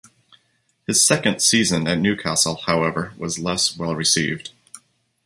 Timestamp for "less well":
3.37-3.93